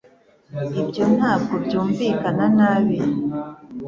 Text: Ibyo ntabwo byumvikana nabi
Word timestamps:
Ibyo 0.81 1.03
ntabwo 1.15 1.53
byumvikana 1.65 2.45
nabi 2.57 2.97